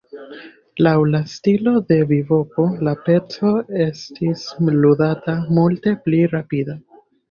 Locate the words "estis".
3.89-4.51